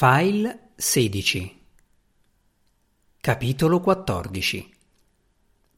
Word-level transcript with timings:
File 0.00 0.68
16 0.76 1.60
Capitolo 3.20 3.80
14 3.80 4.70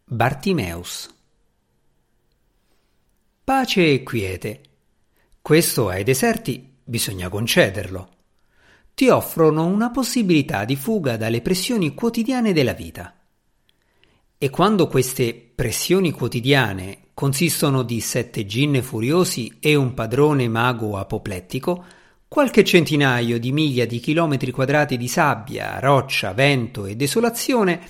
Bartimeus 0.04 1.08
Pace 3.42 3.92
e 3.94 4.02
quiete. 4.02 4.60
Questo 5.40 5.88
ai 5.88 6.04
deserti 6.04 6.70
bisogna 6.84 7.30
concederlo. 7.30 8.08
Ti 8.92 9.08
offrono 9.08 9.64
una 9.64 9.90
possibilità 9.90 10.66
di 10.66 10.76
fuga 10.76 11.16
dalle 11.16 11.40
pressioni 11.40 11.94
quotidiane 11.94 12.52
della 12.52 12.74
vita. 12.74 13.18
E 14.36 14.50
quando 14.50 14.86
queste 14.86 15.32
pressioni 15.32 16.10
quotidiane 16.10 17.04
consistono 17.14 17.82
di 17.82 18.00
sette 18.00 18.44
ginne 18.44 18.82
furiosi 18.82 19.56
e 19.60 19.74
un 19.76 19.94
padrone 19.94 20.46
mago 20.46 20.98
apoplettico, 20.98 21.99
Qualche 22.30 22.62
centinaio 22.62 23.40
di 23.40 23.50
miglia 23.50 23.86
di 23.86 23.98
chilometri 23.98 24.52
quadrati 24.52 24.96
di 24.96 25.08
sabbia, 25.08 25.80
roccia, 25.80 26.32
vento 26.32 26.86
e 26.86 26.94
desolazione 26.94 27.80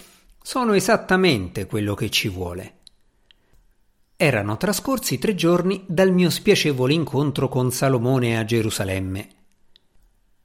sono 0.43 0.73
esattamente 0.73 1.67
quello 1.67 1.93
che 1.93 2.09
ci 2.09 2.31
vuole. 2.31 2.79
Erano 4.17 4.57
trascorsi 4.57 5.19
tre 5.19 5.35
giorni 5.35 5.85
dal 5.87 6.11
mio 6.11 6.31
spiacevole 6.31 6.95
incontro 6.95 7.51
con 7.51 7.71
Salomone 7.71 8.39
a 8.39 8.45
Gerusalemme. 8.47 9.29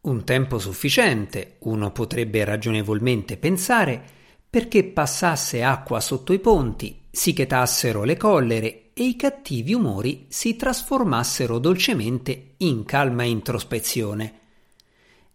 Un 0.01 0.25
tempo 0.25 0.59
sufficiente, 0.59 1.55
uno 1.59 1.93
potrebbe 1.93 2.43
ragionevolmente 2.43 3.37
pensare, 3.37 4.03
perché 4.49 4.83
passasse 4.83 5.63
acqua 5.63 6.01
sotto 6.01 6.33
i 6.33 6.39
ponti, 6.39 7.03
si 7.09 7.31
chetassero 7.31 8.03
le 8.03 8.17
collere 8.17 8.84
e 8.97 9.03
i 9.03 9.17
cattivi 9.17 9.73
umori 9.73 10.25
si 10.29 10.55
trasformassero 10.55 11.59
dolcemente 11.59 12.53
in 12.59 12.85
calma 12.85 13.23
introspezione. 13.23 14.39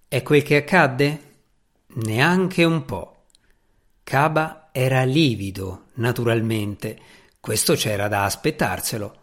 E 0.09 0.23
quel 0.23 0.43
che 0.43 0.57
accadde? 0.57 1.21
Neanche 1.89 2.65
un 2.65 2.87
po'. 2.87 3.25
Caba 4.03 4.71
era 4.73 5.05
livido, 5.05 5.89
naturalmente, 5.97 6.99
questo 7.39 7.75
c'era 7.75 8.09
da 8.09 8.25
aspettarselo. 8.25 9.17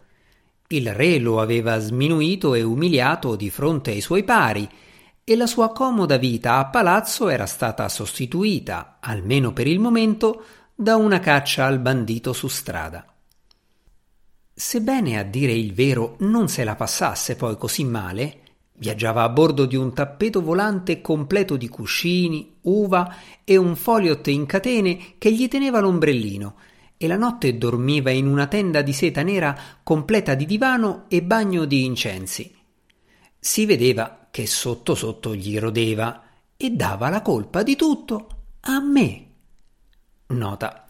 Il 0.68 0.94
re 0.94 1.18
lo 1.18 1.40
aveva 1.40 1.80
sminuito 1.80 2.54
e 2.54 2.62
umiliato 2.62 3.34
di 3.34 3.50
fronte 3.50 3.90
ai 3.90 4.00
suoi 4.00 4.22
pari, 4.22 4.68
e 5.24 5.34
la 5.34 5.48
sua 5.48 5.72
comoda 5.72 6.16
vita 6.16 6.58
a 6.58 6.66
palazzo 6.66 7.28
era 7.28 7.46
stata 7.46 7.88
sostituita, 7.88 8.98
almeno 9.00 9.52
per 9.52 9.66
il 9.66 9.80
momento, 9.80 10.44
da 10.76 10.94
una 10.94 11.18
caccia 11.18 11.66
al 11.66 11.80
bandito 11.80 12.32
su 12.32 12.46
strada. 12.46 13.04
Sebbene 14.58 15.20
a 15.20 15.22
dire 15.22 15.52
il 15.52 15.72
vero 15.72 16.16
non 16.18 16.48
se 16.48 16.64
la 16.64 16.74
passasse 16.74 17.36
poi 17.36 17.56
così 17.56 17.84
male, 17.84 18.40
viaggiava 18.72 19.22
a 19.22 19.28
bordo 19.28 19.66
di 19.66 19.76
un 19.76 19.94
tappeto 19.94 20.42
volante 20.42 21.00
completo 21.00 21.56
di 21.56 21.68
cuscini, 21.68 22.56
uva 22.62 23.18
e 23.44 23.56
un 23.56 23.76
foliot 23.76 24.26
in 24.26 24.46
catene 24.46 25.14
che 25.16 25.32
gli 25.32 25.46
teneva 25.46 25.78
l'ombrellino, 25.78 26.56
e 26.96 27.06
la 27.06 27.16
notte 27.16 27.56
dormiva 27.56 28.10
in 28.10 28.26
una 28.26 28.48
tenda 28.48 28.82
di 28.82 28.92
seta 28.92 29.22
nera 29.22 29.56
completa 29.84 30.34
di 30.34 30.44
divano 30.44 31.04
e 31.06 31.22
bagno 31.22 31.64
di 31.64 31.84
incensi. 31.84 32.52
Si 33.38 33.64
vedeva 33.64 34.26
che 34.28 34.48
sotto 34.48 34.96
sotto 34.96 35.36
gli 35.36 35.56
rodeva 35.56 36.20
e 36.56 36.70
dava 36.70 37.10
la 37.10 37.22
colpa 37.22 37.62
di 37.62 37.76
tutto 37.76 38.28
a 38.62 38.80
me. 38.80 39.26
Nota 40.26 40.87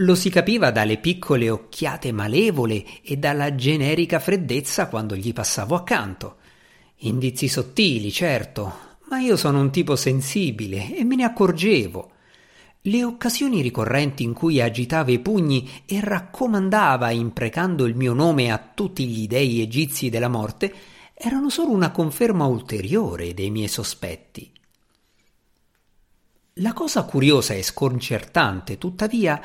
lo 0.00 0.14
si 0.14 0.28
capiva 0.28 0.70
dalle 0.70 0.98
piccole 0.98 1.48
occhiate 1.48 2.12
malevole 2.12 2.84
e 3.02 3.16
dalla 3.16 3.54
generica 3.54 4.18
freddezza 4.18 4.88
quando 4.88 5.16
gli 5.16 5.32
passavo 5.32 5.74
accanto. 5.74 6.36
Indizi 7.00 7.48
sottili, 7.48 8.10
certo, 8.12 8.98
ma 9.08 9.20
io 9.20 9.36
sono 9.36 9.60
un 9.60 9.70
tipo 9.70 9.96
sensibile 9.96 10.94
e 10.94 11.04
me 11.04 11.16
ne 11.16 11.24
accorgevo. 11.24 12.10
Le 12.82 13.04
occasioni 13.04 13.62
ricorrenti 13.62 14.22
in 14.22 14.32
cui 14.32 14.60
agitava 14.60 15.10
i 15.10 15.18
pugni 15.18 15.68
e 15.86 16.00
raccomandava, 16.00 17.10
imprecando 17.10 17.86
il 17.86 17.96
mio 17.96 18.12
nome 18.12 18.52
a 18.52 18.58
tutti 18.58 19.06
gli 19.06 19.26
dei 19.26 19.60
egizi 19.60 20.08
della 20.10 20.28
morte, 20.28 20.72
erano 21.14 21.48
solo 21.48 21.72
una 21.72 21.90
conferma 21.90 22.44
ulteriore 22.44 23.34
dei 23.34 23.50
miei 23.50 23.68
sospetti. 23.68 24.52
La 26.60 26.72
cosa 26.72 27.02
curiosa 27.04 27.52
e 27.52 27.62
sconcertante, 27.62 28.78
tuttavia, 28.78 29.38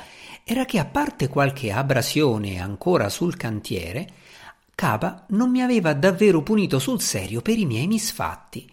era 0.43 0.65
che 0.65 0.79
a 0.79 0.85
parte 0.85 1.27
qualche 1.27 1.71
abrasione 1.71 2.59
ancora 2.59 3.09
sul 3.09 3.37
cantiere, 3.37 4.07
Capa 4.81 5.25
non 5.29 5.51
mi 5.51 5.61
aveva 5.61 5.93
davvero 5.93 6.41
punito 6.41 6.79
sul 6.79 7.01
serio 7.01 7.41
per 7.41 7.59
i 7.59 7.65
miei 7.65 7.85
misfatti. 7.85 8.67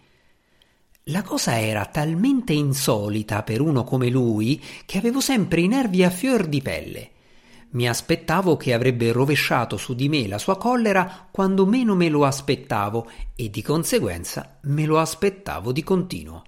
La 1.10 1.22
cosa 1.22 1.60
era 1.60 1.84
talmente 1.84 2.52
insolita 2.52 3.42
per 3.42 3.60
uno 3.60 3.84
come 3.84 4.08
lui 4.08 4.62
che 4.86 4.96
avevo 4.96 5.20
sempre 5.20 5.60
i 5.60 5.68
nervi 5.68 6.02
a 6.04 6.10
fior 6.10 6.46
di 6.46 6.62
pelle. 6.62 7.10
Mi 7.70 7.86
aspettavo 7.86 8.56
che 8.56 8.72
avrebbe 8.72 9.12
rovesciato 9.12 9.76
su 9.76 9.94
di 9.94 10.08
me 10.08 10.26
la 10.26 10.38
sua 10.38 10.56
collera 10.56 11.28
quando 11.30 11.66
meno 11.66 11.94
me 11.94 12.08
lo 12.08 12.24
aspettavo 12.24 13.10
e 13.34 13.50
di 13.50 13.60
conseguenza 13.60 14.58
me 14.62 14.86
lo 14.86 14.98
aspettavo 14.98 15.72
di 15.72 15.82
continuo. 15.82 16.42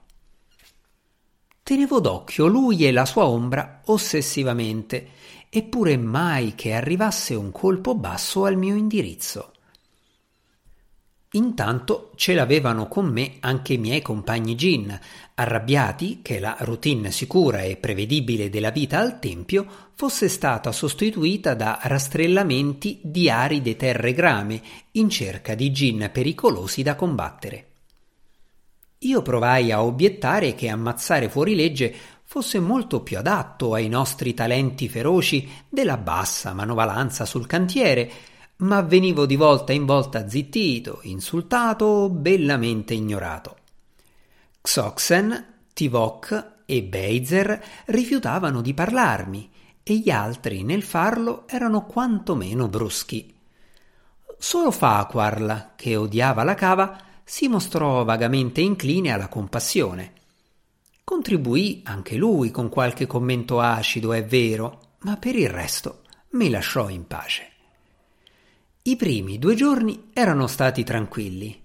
Tenevo 1.70 2.00
d'occhio 2.00 2.48
lui 2.48 2.84
e 2.84 2.90
la 2.90 3.04
sua 3.04 3.28
ombra 3.28 3.82
ossessivamente, 3.84 5.10
eppure 5.48 5.96
mai 5.96 6.56
che 6.56 6.72
arrivasse 6.72 7.36
un 7.36 7.52
colpo 7.52 7.94
basso 7.94 8.44
al 8.44 8.56
mio 8.56 8.74
indirizzo. 8.74 9.52
Intanto 11.34 12.10
ce 12.16 12.34
l'avevano 12.34 12.88
con 12.88 13.06
me 13.06 13.36
anche 13.38 13.74
i 13.74 13.78
miei 13.78 14.02
compagni 14.02 14.56
gin, 14.56 14.98
arrabbiati 15.34 16.22
che 16.22 16.40
la 16.40 16.56
routine 16.58 17.12
sicura 17.12 17.60
e 17.60 17.76
prevedibile 17.76 18.50
della 18.50 18.70
vita 18.70 18.98
al 18.98 19.20
tempio 19.20 19.64
fosse 19.94 20.28
stata 20.28 20.72
sostituita 20.72 21.54
da 21.54 21.78
rastrellamenti 21.82 22.98
di 23.00 23.30
aride 23.30 23.76
terre 23.76 24.12
grame 24.12 24.60
in 24.94 25.08
cerca 25.08 25.54
di 25.54 25.70
gin 25.70 26.10
pericolosi 26.12 26.82
da 26.82 26.96
combattere. 26.96 27.69
Io 29.02 29.22
provai 29.22 29.72
a 29.72 29.82
obiettare 29.82 30.54
che 30.54 30.68
ammazzare 30.68 31.30
fuori 31.30 31.54
legge 31.54 31.94
fosse 32.22 32.60
molto 32.60 33.02
più 33.02 33.16
adatto 33.16 33.72
ai 33.72 33.88
nostri 33.88 34.34
talenti 34.34 34.90
feroci 34.90 35.48
della 35.70 35.96
bassa 35.96 36.52
manovalanza 36.52 37.24
sul 37.24 37.46
cantiere, 37.46 38.10
ma 38.56 38.82
venivo 38.82 39.24
di 39.24 39.36
volta 39.36 39.72
in 39.72 39.86
volta 39.86 40.28
zittito, 40.28 41.00
insultato, 41.04 42.10
bellamente 42.10 42.92
ignorato. 42.92 43.56
Xoxen, 44.60 45.46
Tivok 45.72 46.56
e 46.66 46.82
Beizer 46.82 47.58
rifiutavano 47.86 48.60
di 48.60 48.74
parlarmi 48.74 49.50
e 49.82 49.96
gli 49.96 50.10
altri 50.10 50.62
nel 50.62 50.82
farlo 50.82 51.48
erano 51.48 51.86
quantomeno 51.86 52.68
bruschi. 52.68 53.34
Solo 54.36 54.70
Faquarl, 54.70 55.70
che 55.74 55.96
odiava 55.96 56.44
la 56.44 56.54
cava, 56.54 57.08
si 57.30 57.46
mostrò 57.46 58.02
vagamente 58.02 58.60
incline 58.60 59.12
alla 59.12 59.28
compassione. 59.28 60.14
Contribuì 61.04 61.80
anche 61.84 62.16
lui 62.16 62.50
con 62.50 62.68
qualche 62.68 63.06
commento 63.06 63.60
acido, 63.60 64.12
è 64.12 64.24
vero, 64.24 64.96
ma 65.02 65.16
per 65.16 65.36
il 65.36 65.48
resto 65.48 66.00
mi 66.30 66.50
lasciò 66.50 66.88
in 66.88 67.06
pace. 67.06 67.52
I 68.82 68.96
primi 68.96 69.38
due 69.38 69.54
giorni 69.54 70.08
erano 70.12 70.48
stati 70.48 70.82
tranquilli. 70.82 71.62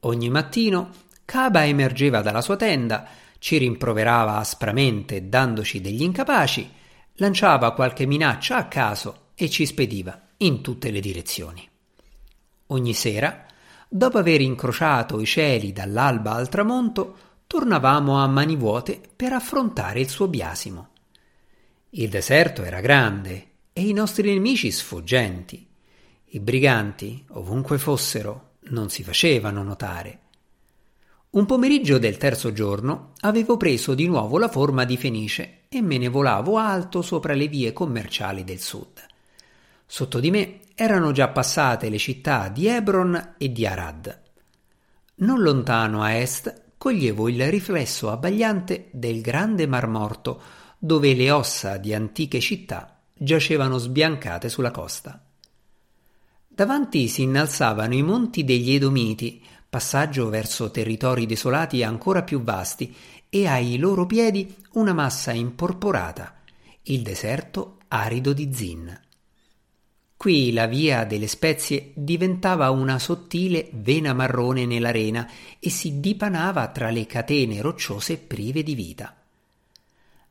Ogni 0.00 0.30
mattino 0.30 0.90
Caba 1.24 1.66
emergeva 1.66 2.22
dalla 2.22 2.40
sua 2.40 2.54
tenda, 2.54 3.08
ci 3.40 3.56
rimproverava 3.56 4.36
aspramente 4.36 5.28
dandoci 5.28 5.80
degli 5.80 6.02
incapaci, 6.02 6.70
lanciava 7.14 7.72
qualche 7.72 8.06
minaccia 8.06 8.58
a 8.58 8.68
caso 8.68 9.30
e 9.34 9.50
ci 9.50 9.66
spediva 9.66 10.28
in 10.36 10.60
tutte 10.62 10.92
le 10.92 11.00
direzioni. 11.00 11.68
Ogni 12.68 12.94
sera 12.94 13.46
Dopo 13.92 14.18
aver 14.18 14.40
incrociato 14.40 15.18
i 15.18 15.26
cieli 15.26 15.72
dall'alba 15.72 16.34
al 16.34 16.48
tramonto, 16.48 17.16
tornavamo 17.48 18.22
a 18.22 18.28
mani 18.28 18.54
vuote 18.54 19.00
per 19.16 19.32
affrontare 19.32 19.98
il 19.98 20.08
suo 20.08 20.28
biasimo. 20.28 20.90
Il 21.90 22.08
deserto 22.08 22.62
era 22.62 22.78
grande 22.78 23.48
e 23.72 23.88
i 23.88 23.92
nostri 23.92 24.32
nemici 24.32 24.70
sfuggenti. 24.70 25.66
I 26.24 26.38
briganti, 26.38 27.24
ovunque 27.30 27.78
fossero, 27.78 28.58
non 28.68 28.90
si 28.90 29.02
facevano 29.02 29.64
notare. 29.64 30.20
Un 31.30 31.44
pomeriggio 31.44 31.98
del 31.98 32.16
terzo 32.16 32.52
giorno 32.52 33.14
avevo 33.22 33.56
preso 33.56 33.94
di 33.94 34.06
nuovo 34.06 34.38
la 34.38 34.48
forma 34.48 34.84
di 34.84 34.96
Fenice 34.96 35.62
e 35.68 35.82
me 35.82 35.98
ne 35.98 36.06
volavo 36.06 36.58
alto 36.58 37.02
sopra 37.02 37.34
le 37.34 37.48
vie 37.48 37.72
commerciali 37.72 38.44
del 38.44 38.60
sud. 38.60 39.04
Sotto 39.84 40.20
di 40.20 40.30
me 40.30 40.60
erano 40.82 41.12
già 41.12 41.28
passate 41.28 41.90
le 41.90 41.98
città 41.98 42.48
di 42.48 42.66
Hebron 42.66 43.34
e 43.36 43.52
di 43.52 43.66
Arad. 43.66 44.22
Non 45.16 45.42
lontano 45.42 46.02
a 46.02 46.14
est 46.14 46.72
coglievo 46.78 47.28
il 47.28 47.50
riflesso 47.50 48.10
abbagliante 48.10 48.88
del 48.90 49.20
grande 49.20 49.66
Mar 49.66 49.86
Morto, 49.86 50.40
dove 50.78 51.12
le 51.12 51.30
ossa 51.30 51.76
di 51.76 51.92
antiche 51.92 52.40
città 52.40 52.98
giacevano 53.12 53.76
sbiancate 53.76 54.48
sulla 54.48 54.70
costa. 54.70 55.22
Davanti 56.48 57.08
si 57.08 57.24
innalzavano 57.24 57.92
i 57.92 58.02
monti 58.02 58.42
degli 58.44 58.72
Edomiti, 58.72 59.44
passaggio 59.68 60.30
verso 60.30 60.70
territori 60.70 61.26
desolati 61.26 61.82
ancora 61.82 62.22
più 62.22 62.42
vasti 62.42 62.96
e 63.28 63.46
ai 63.46 63.76
loro 63.76 64.06
piedi 64.06 64.56
una 64.72 64.94
massa 64.94 65.32
imporporata, 65.32 66.36
il 66.84 67.02
deserto 67.02 67.80
arido 67.88 68.32
di 68.32 68.50
Zin. 68.54 69.08
Qui 70.20 70.52
la 70.52 70.66
via 70.66 71.06
delle 71.06 71.26
spezie 71.26 71.92
diventava 71.94 72.68
una 72.68 72.98
sottile 72.98 73.70
vena 73.72 74.12
marrone 74.12 74.66
nell'arena 74.66 75.26
e 75.58 75.70
si 75.70 75.98
dipanava 75.98 76.68
tra 76.68 76.90
le 76.90 77.06
catene 77.06 77.62
rocciose 77.62 78.18
prive 78.18 78.62
di 78.62 78.74
vita. 78.74 79.16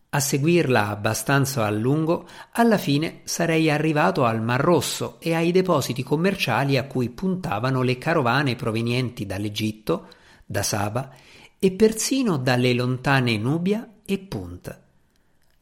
A 0.09 0.19
seguirla 0.19 0.89
abbastanza 0.89 1.65
a 1.65 1.71
lungo, 1.71 2.27
alla 2.51 2.77
fine 2.77 3.21
sarei 3.23 3.71
arrivato 3.71 4.25
al 4.25 4.43
Mar 4.43 4.61
Rosso 4.61 5.19
e 5.19 5.33
ai 5.33 5.51
depositi 5.51 6.03
commerciali 6.03 6.77
a 6.77 6.85
cui 6.85 7.09
puntavano 7.09 7.81
le 7.81 7.97
carovane 7.97 8.55
provenienti 8.55 9.25
dall'Egitto, 9.25 10.07
da 10.45 10.61
Saba 10.61 11.11
e 11.57 11.71
persino 11.71 12.37
dalle 12.37 12.73
lontane 12.73 13.39
Nubia 13.39 13.89
e 14.05 14.19
Punt. 14.19 14.81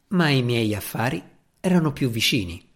Ma 0.08 0.28
i 0.28 0.42
miei 0.42 0.74
affari 0.74 1.22
erano 1.60 1.94
più 1.94 2.10
vicini. 2.10 2.67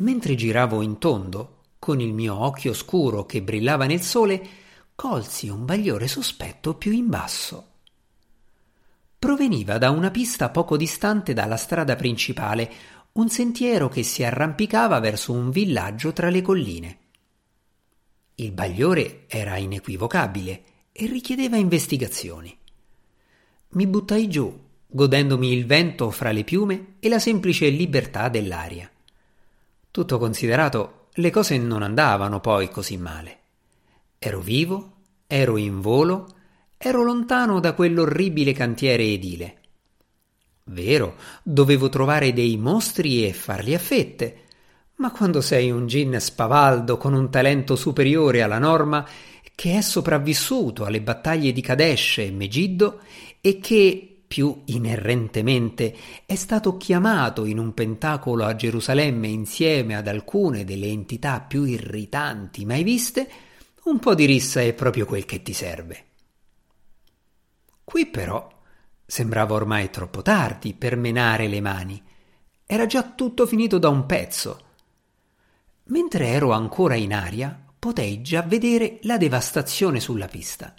Mentre 0.00 0.34
giravo 0.34 0.82
in 0.82 0.98
tondo, 0.98 1.62
con 1.78 2.00
il 2.00 2.12
mio 2.12 2.34
occhio 2.34 2.72
scuro 2.72 3.26
che 3.26 3.42
brillava 3.42 3.86
nel 3.86 4.00
sole, 4.00 4.48
colsi 4.94 5.48
un 5.48 5.64
bagliore 5.64 6.08
sospetto 6.08 6.74
più 6.74 6.92
in 6.92 7.08
basso. 7.08 7.66
Proveniva 9.18 9.76
da 9.76 9.90
una 9.90 10.10
pista 10.10 10.48
poco 10.48 10.78
distante 10.78 11.34
dalla 11.34 11.58
strada 11.58 11.96
principale, 11.96 12.70
un 13.12 13.28
sentiero 13.28 13.88
che 13.88 14.02
si 14.02 14.24
arrampicava 14.24 14.98
verso 15.00 15.32
un 15.32 15.50
villaggio 15.50 16.12
tra 16.12 16.30
le 16.30 16.40
colline. 16.40 16.98
Il 18.36 18.52
bagliore 18.52 19.24
era 19.26 19.58
inequivocabile 19.58 20.62
e 20.92 21.06
richiedeva 21.06 21.56
investigazioni. 21.56 22.56
Mi 23.72 23.86
buttai 23.86 24.28
giù, 24.30 24.58
godendomi 24.86 25.52
il 25.52 25.66
vento 25.66 26.10
fra 26.10 26.32
le 26.32 26.44
piume 26.44 26.94
e 27.00 27.10
la 27.10 27.18
semplice 27.18 27.68
libertà 27.68 28.30
dell'aria. 28.30 28.90
Tutto 29.90 30.18
considerato, 30.18 31.08
le 31.14 31.30
cose 31.30 31.58
non 31.58 31.82
andavano 31.82 32.38
poi 32.38 32.70
così 32.70 32.96
male. 32.96 33.38
Ero 34.18 34.40
vivo, 34.40 34.92
ero 35.26 35.56
in 35.56 35.80
volo, 35.80 36.28
ero 36.76 37.02
lontano 37.02 37.58
da 37.58 37.72
quell'orribile 37.72 38.52
cantiere 38.52 39.02
edile. 39.02 39.56
Vero, 40.64 41.16
dovevo 41.42 41.88
trovare 41.88 42.32
dei 42.32 42.56
mostri 42.56 43.26
e 43.26 43.32
farli 43.32 43.74
a 43.74 43.78
fette, 43.80 44.42
ma 44.96 45.10
quando 45.10 45.40
sei 45.40 45.70
un 45.72 45.88
gin 45.88 46.16
spavaldo 46.20 46.96
con 46.96 47.12
un 47.12 47.28
talento 47.28 47.74
superiore 47.74 48.42
alla 48.42 48.58
norma, 48.58 49.04
che 49.54 49.76
è 49.76 49.80
sopravvissuto 49.80 50.84
alle 50.84 51.02
battaglie 51.02 51.52
di 51.52 51.60
Kadesh 51.60 52.18
e 52.18 52.30
Megiddo 52.30 53.00
e 53.40 53.58
che 53.58 54.09
più 54.30 54.62
inerrentemente, 54.66 55.92
è 56.24 56.36
stato 56.36 56.76
chiamato 56.76 57.44
in 57.46 57.58
un 57.58 57.74
pentacolo 57.74 58.44
a 58.44 58.54
Gerusalemme 58.54 59.26
insieme 59.26 59.96
ad 59.96 60.06
alcune 60.06 60.62
delle 60.62 60.86
entità 60.86 61.40
più 61.40 61.64
irritanti 61.64 62.64
mai 62.64 62.84
viste, 62.84 63.28
un 63.86 63.98
po' 63.98 64.14
di 64.14 64.26
rissa 64.26 64.60
è 64.60 64.72
proprio 64.72 65.04
quel 65.04 65.24
che 65.24 65.42
ti 65.42 65.52
serve. 65.52 66.04
Qui 67.82 68.06
però 68.06 68.48
sembrava 69.04 69.54
ormai 69.54 69.90
troppo 69.90 70.22
tardi 70.22 70.74
per 70.74 70.96
menare 70.96 71.48
le 71.48 71.60
mani. 71.60 72.00
Era 72.64 72.86
già 72.86 73.02
tutto 73.02 73.48
finito 73.48 73.78
da 73.78 73.88
un 73.88 74.06
pezzo. 74.06 74.60
Mentre 75.86 76.28
ero 76.28 76.52
ancora 76.52 76.94
in 76.94 77.12
aria, 77.12 77.64
potei 77.76 78.22
già 78.22 78.42
vedere 78.42 79.00
la 79.02 79.18
devastazione 79.18 79.98
sulla 79.98 80.28
pista. 80.28 80.72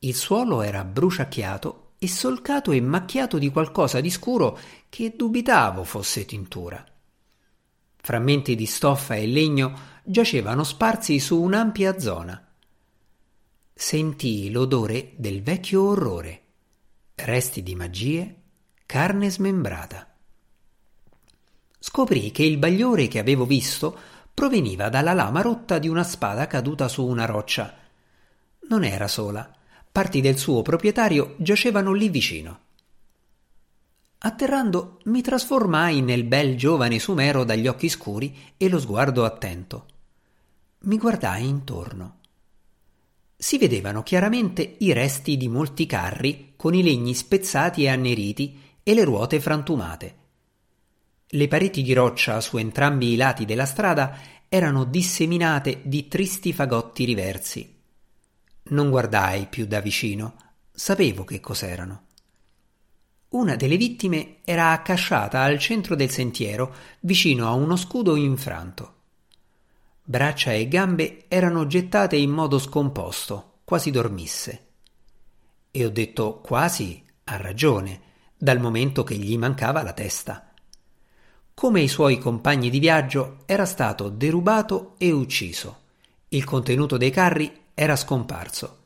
Il 0.00 0.16
suolo 0.16 0.62
era 0.62 0.82
bruciacchiato 0.82 1.84
e 2.02 2.08
solcato 2.08 2.72
e 2.72 2.80
macchiato 2.80 3.36
di 3.36 3.50
qualcosa 3.50 4.00
di 4.00 4.08
scuro 4.08 4.58
che 4.88 5.12
dubitavo 5.14 5.84
fosse 5.84 6.24
tintura. 6.24 6.82
Frammenti 7.94 8.54
di 8.54 8.64
stoffa 8.64 9.16
e 9.16 9.26
legno 9.26 9.78
giacevano 10.02 10.64
sparsi 10.64 11.20
su 11.20 11.38
un'ampia 11.38 11.98
zona. 11.98 12.42
Sentii 13.74 14.50
l'odore 14.50 15.12
del 15.16 15.42
vecchio 15.42 15.88
orrore, 15.88 16.42
resti 17.16 17.62
di 17.62 17.74
magie, 17.74 18.34
carne 18.86 19.28
smembrata. 19.28 20.14
Scoprì 21.78 22.30
che 22.30 22.44
il 22.44 22.56
bagliore 22.56 23.08
che 23.08 23.18
avevo 23.18 23.44
visto 23.44 23.94
proveniva 24.32 24.88
dalla 24.88 25.12
lama 25.12 25.42
rotta 25.42 25.78
di 25.78 25.88
una 25.88 26.04
spada 26.04 26.46
caduta 26.46 26.88
su 26.88 27.06
una 27.06 27.26
roccia. 27.26 27.76
Non 28.68 28.84
era 28.84 29.06
sola 29.06 29.54
Parti 29.92 30.20
del 30.20 30.38
suo 30.38 30.62
proprietario 30.62 31.34
giacevano 31.38 31.92
lì 31.92 32.08
vicino. 32.08 32.60
Atterrando 34.18 35.00
mi 35.04 35.20
trasformai 35.20 36.00
nel 36.00 36.22
bel 36.22 36.56
giovane 36.56 37.00
sumero 37.00 37.42
dagli 37.42 37.66
occhi 37.66 37.88
scuri 37.88 38.36
e 38.56 38.68
lo 38.68 38.78
sguardo 38.78 39.24
attento. 39.24 39.86
Mi 40.82 40.96
guardai 40.96 41.48
intorno. 41.48 42.18
Si 43.36 43.58
vedevano 43.58 44.04
chiaramente 44.04 44.76
i 44.78 44.92
resti 44.92 45.36
di 45.36 45.48
molti 45.48 45.86
carri 45.86 46.52
con 46.54 46.74
i 46.74 46.84
legni 46.84 47.12
spezzati 47.14 47.82
e 47.82 47.88
anneriti 47.88 48.60
e 48.84 48.94
le 48.94 49.02
ruote 49.02 49.40
frantumate. 49.40 50.14
Le 51.26 51.48
pareti 51.48 51.82
di 51.82 51.94
roccia 51.94 52.40
su 52.40 52.58
entrambi 52.58 53.12
i 53.12 53.16
lati 53.16 53.44
della 53.44 53.66
strada 53.66 54.16
erano 54.48 54.84
disseminate 54.84 55.80
di 55.82 56.06
tristi 56.06 56.52
fagotti 56.52 57.04
riversi. 57.04 57.79
Non 58.70 58.90
guardai 58.90 59.46
più 59.46 59.66
da 59.66 59.80
vicino, 59.80 60.34
sapevo 60.70 61.24
che 61.24 61.40
cos'erano. 61.40 62.06
Una 63.30 63.54
delle 63.54 63.76
vittime 63.76 64.38
era 64.44 64.70
accasciata 64.70 65.42
al 65.42 65.58
centro 65.58 65.94
del 65.94 66.10
sentiero, 66.10 66.74
vicino 67.00 67.46
a 67.46 67.52
uno 67.52 67.76
scudo 67.76 68.16
infranto. 68.16 68.94
Braccia 70.02 70.52
e 70.52 70.66
gambe 70.66 71.26
erano 71.28 71.66
gettate 71.66 72.16
in 72.16 72.30
modo 72.30 72.58
scomposto, 72.58 73.60
quasi 73.64 73.92
dormisse. 73.92 74.66
E 75.70 75.84
ho 75.84 75.90
detto 75.90 76.40
quasi 76.40 77.04
a 77.24 77.36
ragione, 77.36 78.00
dal 78.36 78.58
momento 78.58 79.04
che 79.04 79.16
gli 79.16 79.36
mancava 79.38 79.82
la 79.82 79.92
testa. 79.92 80.52
Come 81.54 81.80
i 81.82 81.88
suoi 81.88 82.18
compagni 82.18 82.70
di 82.70 82.78
viaggio, 82.78 83.42
era 83.46 83.66
stato 83.66 84.08
derubato 84.08 84.94
e 84.98 85.12
ucciso. 85.12 85.82
Il 86.28 86.42
contenuto 86.44 86.96
dei 86.96 87.10
carri 87.10 87.59
era 87.74 87.96
scomparso. 87.96 88.78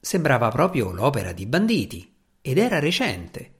Sembrava 0.00 0.48
proprio 0.50 0.92
l'opera 0.92 1.32
di 1.32 1.46
banditi, 1.46 2.14
ed 2.40 2.58
era 2.58 2.78
recente. 2.78 3.52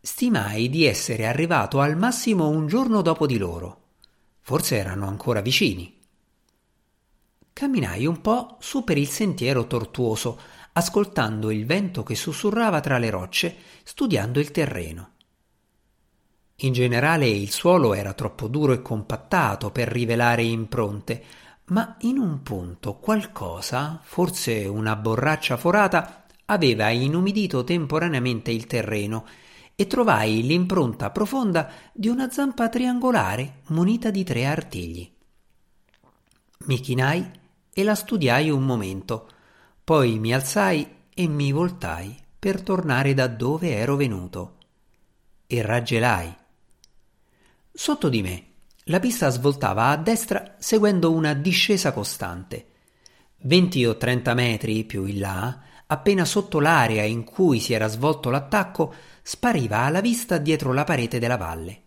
Stimai 0.00 0.68
di 0.68 0.84
essere 0.84 1.26
arrivato 1.26 1.80
al 1.80 1.96
massimo 1.96 2.48
un 2.48 2.66
giorno 2.66 3.02
dopo 3.02 3.26
di 3.26 3.38
loro. 3.38 3.82
Forse 4.40 4.76
erano 4.76 5.06
ancora 5.06 5.40
vicini. 5.40 5.96
Camminai 7.52 8.04
un 8.04 8.20
po' 8.20 8.56
su 8.58 8.82
per 8.82 8.98
il 8.98 9.08
sentiero 9.08 9.66
tortuoso, 9.68 10.40
ascoltando 10.72 11.52
il 11.52 11.64
vento 11.66 12.02
che 12.02 12.16
sussurrava 12.16 12.80
tra 12.80 12.98
le 12.98 13.10
rocce, 13.10 13.56
studiando 13.84 14.40
il 14.40 14.50
terreno. 14.50 15.10
In 16.58 16.72
generale 16.72 17.28
il 17.28 17.50
suolo 17.50 17.94
era 17.94 18.12
troppo 18.12 18.48
duro 18.48 18.72
e 18.72 18.82
compattato 18.82 19.70
per 19.70 19.88
rivelare 19.88 20.42
impronte, 20.42 21.22
ma 21.66 21.96
in 22.00 22.18
un 22.18 22.42
punto 22.42 22.96
qualcosa, 22.96 24.00
forse 24.02 24.66
una 24.66 24.96
borraccia 24.96 25.56
forata, 25.56 26.26
aveva 26.46 26.90
inumidito 26.90 27.64
temporaneamente 27.64 28.50
il 28.50 28.66
terreno 28.66 29.26
e 29.74 29.86
trovai 29.86 30.42
l'impronta 30.42 31.10
profonda 31.10 31.70
di 31.92 32.08
una 32.08 32.30
zampa 32.30 32.68
triangolare 32.68 33.62
munita 33.68 34.10
di 34.10 34.24
tre 34.24 34.44
artigli. 34.44 35.10
Mi 36.66 36.80
chinai 36.80 37.30
e 37.72 37.82
la 37.82 37.94
studiai 37.94 38.50
un 38.50 38.62
momento, 38.62 39.28
poi 39.82 40.18
mi 40.18 40.32
alzai 40.32 40.86
e 41.12 41.28
mi 41.28 41.50
voltai 41.50 42.16
per 42.38 42.62
tornare 42.62 43.14
da 43.14 43.26
dove 43.26 43.74
ero 43.74 43.96
venuto. 43.96 44.58
E 45.46 45.62
raggelai. 45.62 46.34
Sotto 47.72 48.08
di 48.08 48.22
me 48.22 48.53
la 48.84 49.00
pista 49.00 49.30
svoltava 49.30 49.88
a 49.88 49.96
destra 49.96 50.56
seguendo 50.58 51.12
una 51.12 51.32
discesa 51.32 51.92
costante. 51.92 52.66
Venti 53.42 53.84
o 53.86 53.96
trenta 53.96 54.34
metri 54.34 54.84
più 54.84 55.04
in 55.06 55.20
là, 55.20 55.60
appena 55.86 56.24
sotto 56.24 56.60
l'area 56.60 57.04
in 57.04 57.24
cui 57.24 57.60
si 57.60 57.72
era 57.72 57.88
svolto 57.88 58.30
l'attacco, 58.30 58.94
spariva 59.22 59.78
alla 59.80 60.00
vista 60.00 60.38
dietro 60.38 60.72
la 60.72 60.84
parete 60.84 61.18
della 61.18 61.36
valle. 61.36 61.82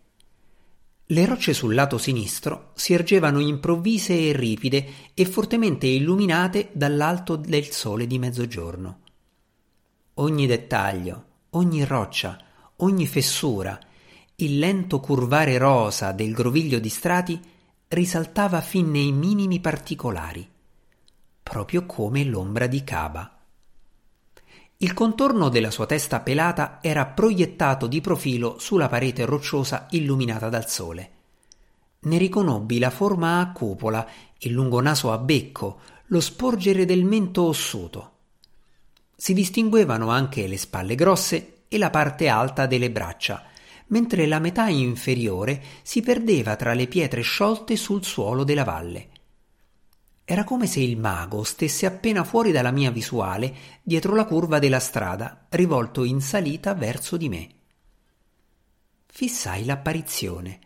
Le 1.10 1.25
rocce 1.25 1.54
sul 1.54 1.74
lato 1.74 1.98
sinistro 1.98 2.72
si 2.74 2.94
ergevano 2.94 3.39
improvvise 3.39 4.13
e 4.13 4.34
ripide 4.34 4.86
e 5.13 5.25
fortemente 5.25 5.88
illuminate 5.88 6.70
dall'alto 6.74 7.36
del 7.36 7.72
sole 7.72 8.08
di 8.08 8.20
mezzogiorno. 8.20 9.00
Ogni 10.16 10.48
dettaglio, 10.48 11.25
ogni 11.51 11.86
roccia, 11.86 12.38
ogni 12.77 13.08
fessura, 13.08 13.80
il 14.39 14.60
lento 14.60 15.00
curvare 15.00 15.58
rosa 15.58 16.12
del 16.12 16.32
groviglio 16.32 16.77
di 16.77 16.89
strati 16.89 17.41
risaltava 17.88 18.62
fin 18.62 18.91
nei 18.91 19.12
minimi 19.12 19.60
particolari. 19.60 20.48
proprio 21.41 21.88
come 21.88 22.24
l'ombra 22.24 22.67
di 22.67 22.84
Caba. 22.84 23.36
Il 24.77 24.94
contorno 24.94 25.50
della 25.50 25.72
sua 25.72 25.88
testa 25.88 26.20
pelata 26.20 26.77
era 26.82 27.08
proiettato 27.08 27.88
di 27.88 28.00
profilo 28.00 28.60
sulla 28.60 28.88
parete 28.88 29.25
rocciosa 29.25 29.88
illuminata 29.91 30.50
dal 30.50 30.70
sole. 30.70 31.12
Ne 32.01 32.17
riconobbi 32.20 32.77
la 32.77 32.91
forma 32.91 33.39
a 33.39 33.51
cupola, 33.51 34.08
il 34.39 34.51
lungo 34.51 34.82
naso 34.82 35.12
a 35.12 35.17
becco, 35.17 35.79
lo 36.08 36.20
sporgere 36.20 36.86
del 36.86 37.06
mento 37.06 37.41
ossuto. 37.44 38.12
Si 39.15 39.34
distinguevano 39.34 40.10
anche 40.10 40.46
le 40.46 40.58
spalle 40.58 40.94
grosse 40.94 41.63
e 41.70 41.77
la 41.79 41.89
parte 41.89 42.27
alta 42.27 42.67
delle 42.67 42.91
braccia, 42.91 43.41
mentre 43.88 44.25
la 44.25 44.39
metà 44.39 44.67
inferiore 44.67 45.62
si 45.82 46.01
perdeva 46.01 46.56
tra 46.56 46.74
le 46.74 46.88
pietre 46.88 47.22
sciolte 47.22 47.75
sul 47.75 48.03
suolo 48.03 48.44
della 48.44 48.63
valle. 48.63 49.10
Era 50.29 50.44
come 50.44 50.67
se 50.67 50.82
il 50.82 50.98
mago 50.98 51.44
stesse 51.44 51.86
appena 51.86 52.25
fuori 52.25 52.51
dalla 52.51 52.72
mia 52.72 52.91
visuale, 52.91 53.56
dietro 53.82 54.13
la 54.13 54.25
curva 54.25 54.60
della 54.60 54.79
strada, 54.79 55.46
rivolto 55.50 56.03
in 56.03 56.20
salita 56.20 56.74
verso 56.74 57.15
di 57.15 57.29
me. 57.29 57.50
Fissai 59.06 59.63
l'apparizione. 59.63 60.60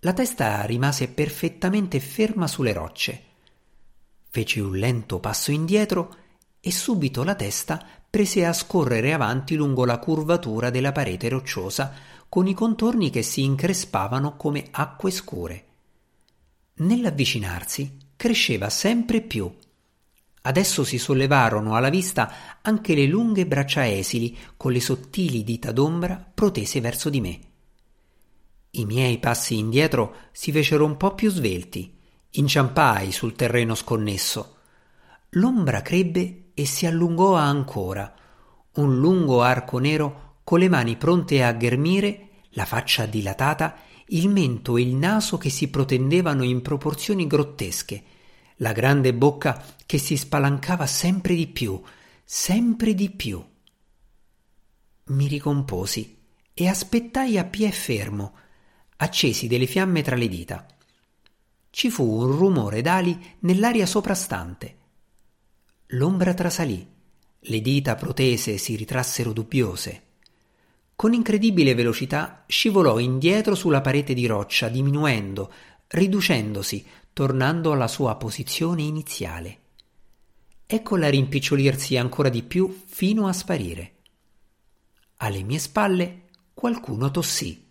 La 0.00 0.12
testa 0.12 0.62
rimase 0.62 1.08
perfettamente 1.08 1.98
ferma 1.98 2.46
sulle 2.46 2.72
rocce. 2.72 3.22
Feci 4.30 4.60
un 4.60 4.76
lento 4.76 5.18
passo 5.18 5.50
indietro 5.50 6.16
e 6.60 6.70
subito 6.70 7.24
la 7.24 7.34
testa 7.34 7.84
prese 8.08 8.46
a 8.46 8.52
scorrere 8.52 9.12
avanti 9.12 9.56
lungo 9.56 9.84
la 9.84 9.98
curvatura 9.98 10.70
della 10.70 10.92
parete 10.92 11.28
rocciosa, 11.28 11.92
con 12.30 12.46
i 12.46 12.54
contorni 12.54 13.10
che 13.10 13.22
si 13.22 13.42
increspavano 13.42 14.36
come 14.36 14.68
acque 14.70 15.10
scure. 15.10 15.64
Nell'avvicinarsi 16.74 17.96
cresceva 18.14 18.70
sempre 18.70 19.20
più. 19.20 19.52
Adesso 20.42 20.84
si 20.84 20.96
sollevarono 20.96 21.74
alla 21.74 21.90
vista 21.90 22.32
anche 22.62 22.94
le 22.94 23.06
lunghe 23.06 23.46
braccia 23.46 23.86
esili 23.86 24.38
con 24.56 24.70
le 24.70 24.80
sottili 24.80 25.42
dita 25.42 25.72
d'ombra 25.72 26.24
protese 26.32 26.80
verso 26.80 27.10
di 27.10 27.20
me. 27.20 27.40
I 28.70 28.84
miei 28.84 29.18
passi 29.18 29.58
indietro 29.58 30.28
si 30.30 30.52
fecero 30.52 30.84
un 30.84 30.96
po' 30.96 31.16
più 31.16 31.30
svelti, 31.30 31.98
inciampai 32.30 33.10
sul 33.10 33.34
terreno 33.34 33.74
sconnesso. 33.74 34.58
L'ombra 35.30 35.82
crebbe 35.82 36.52
e 36.54 36.64
si 36.64 36.86
allungò 36.86 37.34
ancora, 37.34 38.14
un 38.74 38.98
lungo 38.98 39.42
arco 39.42 39.78
nero 39.78 40.29
con 40.44 40.58
le 40.58 40.68
mani 40.68 40.96
pronte 40.96 41.42
a 41.42 41.52
ghermire, 41.52 42.28
la 42.50 42.64
faccia 42.64 43.06
dilatata 43.06 43.76
il 44.12 44.28
mento 44.28 44.76
e 44.76 44.82
il 44.82 44.94
naso 44.94 45.38
che 45.38 45.50
si 45.50 45.68
protendevano 45.68 46.42
in 46.42 46.62
proporzioni 46.62 47.26
grottesche, 47.26 48.02
la 48.56 48.72
grande 48.72 49.14
bocca 49.14 49.64
che 49.86 49.98
si 49.98 50.16
spalancava 50.16 50.86
sempre 50.86 51.34
di 51.34 51.46
più, 51.46 51.80
sempre 52.24 52.94
di 52.94 53.10
più. 53.10 53.42
Mi 55.04 55.26
ricomposi 55.28 56.18
e 56.52 56.68
aspettai 56.68 57.38
a 57.38 57.44
pie 57.44 57.70
fermo, 57.70 58.34
accesi 58.96 59.46
delle 59.46 59.66
fiamme 59.66 60.02
tra 60.02 60.16
le 60.16 60.28
dita. 60.28 60.66
Ci 61.70 61.88
fu 61.88 62.04
un 62.04 62.36
rumore 62.36 62.82
d'ali 62.82 63.36
nell'aria 63.40 63.86
soprastante. 63.86 64.76
L'ombra 65.88 66.34
trasalì, 66.34 66.86
le 67.38 67.60
dita 67.60 67.94
protese 67.94 68.58
si 68.58 68.74
ritrassero 68.74 69.32
dubbiose. 69.32 70.08
Con 71.00 71.14
incredibile 71.14 71.74
velocità 71.74 72.44
scivolò 72.46 72.98
indietro 72.98 73.54
sulla 73.54 73.80
parete 73.80 74.12
di 74.12 74.26
roccia, 74.26 74.68
diminuendo, 74.68 75.50
riducendosi, 75.86 76.84
tornando 77.14 77.72
alla 77.72 77.88
sua 77.88 78.16
posizione 78.16 78.82
iniziale. 78.82 79.60
Eccola 80.66 81.08
rimpicciolirsi 81.08 81.96
ancora 81.96 82.28
di 82.28 82.42
più 82.42 82.82
fino 82.84 83.28
a 83.28 83.32
sparire. 83.32 83.92
Alle 85.16 85.42
mie 85.42 85.58
spalle 85.58 86.24
qualcuno 86.52 87.10
tossì. 87.10 87.66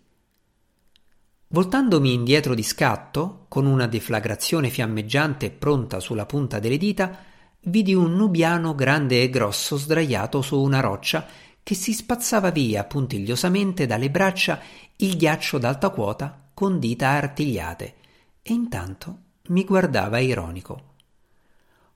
Voltandomi 1.46 2.12
indietro 2.12 2.56
di 2.56 2.64
scatto, 2.64 3.44
con 3.46 3.64
una 3.64 3.86
deflagrazione 3.86 4.70
fiammeggiante 4.70 5.52
pronta 5.52 6.00
sulla 6.00 6.26
punta 6.26 6.58
delle 6.58 6.78
dita, 6.78 7.16
vidi 7.60 7.94
un 7.94 8.16
nubiano 8.16 8.74
grande 8.74 9.22
e 9.22 9.30
grosso 9.30 9.76
sdraiato 9.76 10.42
su 10.42 10.60
una 10.60 10.80
roccia 10.80 11.48
che 11.70 11.76
si 11.76 11.92
spazzava 11.92 12.50
via 12.50 12.82
puntigliosamente 12.82 13.86
dalle 13.86 14.10
braccia 14.10 14.60
il 14.96 15.16
ghiaccio 15.16 15.56
d'alta 15.56 15.90
quota 15.90 16.50
con 16.52 16.80
dita 16.80 17.10
artigliate 17.10 17.94
e 18.42 18.52
intanto 18.52 19.18
mi 19.50 19.64
guardava 19.64 20.18
ironico. 20.18 20.94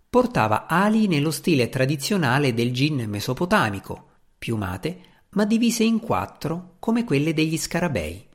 Portava 0.09 0.69
ali 0.69 1.09
nello 1.09 1.33
stile 1.33 1.71
tradizionale 1.71 2.54
del 2.54 2.73
gin 2.73 3.04
mesopotamico, 3.09 4.11
piumate, 4.38 5.00
ma 5.31 5.45
divise 5.45 5.83
in 5.83 5.99
quattro 5.99 6.76
come 6.78 7.02
quelle 7.02 7.35
degli 7.35 7.59
scarabei. 7.59 8.28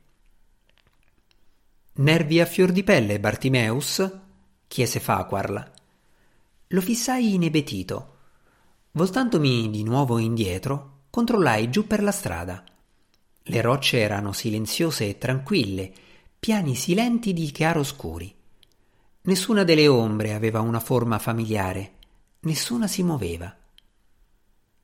Nervi 1.94 2.38
a 2.38 2.44
fior 2.44 2.70
di 2.70 2.84
pelle, 2.84 3.18
Bartimeus? 3.18 4.10
chiese 4.68 5.00
Faquarla. 5.00 5.72
Lo 6.66 6.80
fissai 6.82 7.32
inebetito. 7.32 8.16
Voltandomi 8.90 9.70
di 9.70 9.82
nuovo 9.84 10.18
indietro, 10.18 10.98
controllai 11.10 11.68
giù 11.68 11.86
per 11.86 12.02
la 12.02 12.12
strada. 12.12 12.64
Le 13.42 13.60
rocce 13.60 13.98
erano 13.98 14.32
silenziose 14.32 15.08
e 15.08 15.18
tranquille, 15.18 15.92
piani 16.38 16.74
silenti 16.74 17.32
di 17.32 17.50
chiaroscuri. 17.50 18.34
Nessuna 19.22 19.64
delle 19.64 19.88
ombre 19.88 20.32
aveva 20.32 20.60
una 20.60 20.80
forma 20.80 21.18
familiare, 21.18 21.92
nessuna 22.40 22.86
si 22.86 23.02
muoveva. 23.02 23.54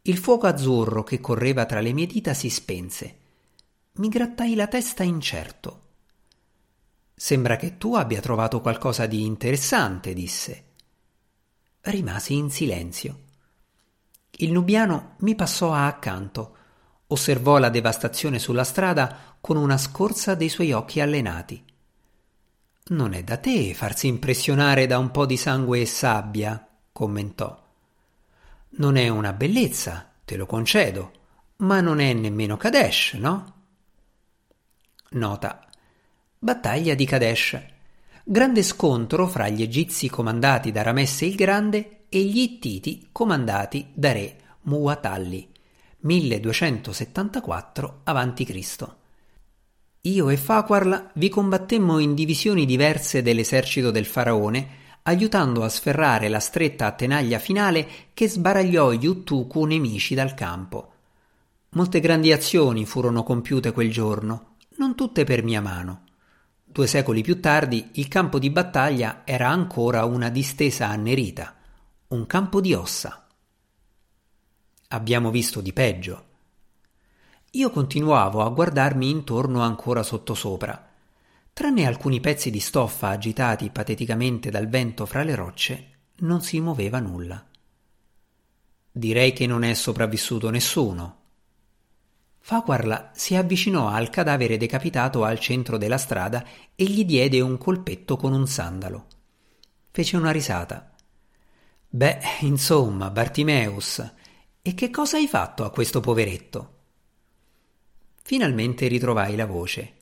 Il 0.02 0.18
fuoco 0.18 0.46
azzurro 0.46 1.02
che 1.02 1.20
correva 1.20 1.64
tra 1.64 1.80
le 1.80 1.92
mie 1.92 2.06
dita 2.06 2.34
si 2.34 2.50
spense. 2.50 3.18
Mi 3.92 4.08
grattai 4.08 4.54
la 4.54 4.66
testa 4.66 5.02
incerto. 5.02 5.82
Sembra 7.14 7.56
che 7.56 7.78
tu 7.78 7.94
abbia 7.94 8.20
trovato 8.20 8.60
qualcosa 8.60 9.06
di 9.06 9.24
interessante, 9.24 10.12
disse. 10.12 10.64
Rimasi 11.80 12.34
in 12.34 12.50
silenzio. 12.50 13.25
Il 14.38 14.52
nubiano 14.52 15.14
mi 15.20 15.34
passò 15.34 15.72
accanto, 15.72 16.56
osservò 17.06 17.56
la 17.56 17.70
devastazione 17.70 18.38
sulla 18.38 18.64
strada 18.64 19.36
con 19.40 19.56
una 19.56 19.78
scorza 19.78 20.34
dei 20.34 20.50
suoi 20.50 20.72
occhi 20.72 21.00
allenati. 21.00 21.64
Non 22.88 23.14
è 23.14 23.22
da 23.24 23.38
te 23.38 23.72
farsi 23.72 24.08
impressionare 24.08 24.86
da 24.86 24.98
un 24.98 25.10
po' 25.10 25.24
di 25.24 25.38
sangue 25.38 25.80
e 25.80 25.86
sabbia, 25.86 26.68
commentò. 26.92 27.64
Non 28.78 28.96
è 28.96 29.08
una 29.08 29.32
bellezza, 29.32 30.12
te 30.24 30.36
lo 30.36 30.44
concedo, 30.44 31.12
ma 31.58 31.80
non 31.80 31.98
è 31.98 32.12
nemmeno 32.12 32.58
Kadesh, 32.58 33.14
no? 33.14 33.54
Nota. 35.10 35.66
Battaglia 36.38 36.94
di 36.94 37.06
Kadesh. 37.06 37.58
Grande 38.22 38.62
scontro 38.62 39.26
fra 39.26 39.48
gli 39.48 39.62
egizi 39.62 40.10
comandati 40.10 40.72
da 40.72 40.82
Ramesse 40.82 41.24
il 41.24 41.36
Grande 41.36 41.95
e 42.16 42.22
gli 42.22 42.38
Ittiti 42.38 43.08
comandati 43.12 43.88
da 43.92 44.10
re 44.10 44.38
Muwatalli 44.62 45.46
1274 45.98 48.00
a.C. 48.04 48.86
Io 50.00 50.30
e 50.30 50.36
Faquarla 50.38 51.10
vi 51.12 51.28
combattemmo 51.28 51.98
in 51.98 52.14
divisioni 52.14 52.64
diverse 52.64 53.20
dell'esercito 53.20 53.90
del 53.90 54.06
faraone, 54.06 54.68
aiutando 55.02 55.62
a 55.62 55.68
sferrare 55.68 56.28
la 56.28 56.40
stretta 56.40 56.90
tenaglia 56.92 57.38
finale 57.38 57.86
che 58.14 58.30
sbaragliò 58.30 58.92
gli 58.92 59.04
Uttuku 59.04 59.66
nemici 59.66 60.14
dal 60.14 60.32
campo. 60.32 60.92
Molte 61.72 62.00
grandi 62.00 62.32
azioni 62.32 62.86
furono 62.86 63.24
compiute 63.24 63.72
quel 63.72 63.92
giorno, 63.92 64.54
non 64.78 64.94
tutte 64.94 65.24
per 65.24 65.42
mia 65.42 65.60
mano. 65.60 66.04
Due 66.64 66.86
secoli 66.86 67.20
più 67.20 67.40
tardi 67.40 67.90
il 67.96 68.08
campo 68.08 68.38
di 68.38 68.48
battaglia 68.48 69.20
era 69.26 69.50
ancora 69.50 70.06
una 70.06 70.30
distesa 70.30 70.88
annerita 70.88 71.55
un 72.08 72.24
campo 72.26 72.60
di 72.60 72.72
ossa. 72.72 73.26
Abbiamo 74.88 75.32
visto 75.32 75.60
di 75.60 75.72
peggio. 75.72 76.24
Io 77.52 77.70
continuavo 77.70 78.44
a 78.44 78.48
guardarmi 78.48 79.10
intorno 79.10 79.60
ancora 79.60 80.04
sottosopra. 80.04 80.88
Tranne 81.52 81.84
alcuni 81.84 82.20
pezzi 82.20 82.52
di 82.52 82.60
stoffa 82.60 83.08
agitati 83.08 83.70
pateticamente 83.70 84.50
dal 84.50 84.68
vento 84.68 85.04
fra 85.04 85.24
le 85.24 85.34
rocce, 85.34 85.90
non 86.18 86.42
si 86.42 86.60
muoveva 86.60 87.00
nulla. 87.00 87.44
Direi 88.92 89.32
che 89.32 89.48
non 89.48 89.64
è 89.64 89.74
sopravvissuto 89.74 90.48
nessuno. 90.50 91.16
Faquarla 92.38 93.10
si 93.14 93.34
avvicinò 93.34 93.88
al 93.88 94.10
cadavere 94.10 94.56
decapitato 94.58 95.24
al 95.24 95.40
centro 95.40 95.76
della 95.76 95.98
strada 95.98 96.44
e 96.76 96.84
gli 96.84 97.04
diede 97.04 97.40
un 97.40 97.58
colpetto 97.58 98.16
con 98.16 98.32
un 98.32 98.46
sandalo. 98.46 99.06
Fece 99.90 100.16
una 100.16 100.30
risata. 100.30 100.92
Beh, 101.96 102.18
insomma, 102.40 103.08
Bartimeus, 103.08 104.04
e 104.60 104.74
che 104.74 104.90
cosa 104.90 105.16
hai 105.16 105.26
fatto 105.26 105.64
a 105.64 105.70
questo 105.70 106.00
poveretto? 106.00 106.74
Finalmente 108.22 108.86
ritrovai 108.86 109.34
la 109.34 109.46
voce. 109.46 109.94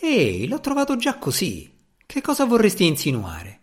Ehi, 0.00 0.46
l'ho 0.46 0.60
trovato 0.60 0.96
già 0.96 1.16
così. 1.16 1.74
Che 2.04 2.20
cosa 2.20 2.44
vorresti 2.44 2.84
insinuare? 2.84 3.60